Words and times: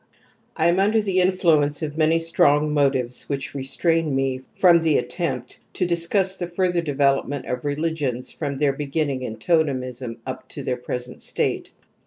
I 0.57 0.67
am 0.67 0.79
under 0.79 0.99
the 0.99 1.19
influence 1.21 1.83
of 1.83 1.95
many 1.95 2.17
strong 2.17 2.73
motives 2.73 3.29
which 3.29 3.53
restrain 3.53 4.15
me 4.15 4.41
from 4.55 4.79
the 4.79 4.97
attempt 4.97 5.59
to 5.73 5.85
discuss 5.85 6.37
the 6.37 6.47
further 6.47 6.81
development 6.81 7.45
of 7.45 7.63
religions 7.65 8.31
from 8.31 8.57
their 8.57 8.73
beginning 8.73 9.21
in 9.21 9.35
totemism 9.35 10.17
up 10.25 10.49
to 10.49 10.63
their 10.63 10.77
present 10.77 11.21
state. 11.21 11.69